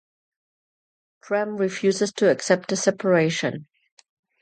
Prem 1.21 1.57
refuses 1.57 2.11
to 2.13 2.31
accept 2.31 2.69
the 2.69 2.75
separation. 2.75 3.67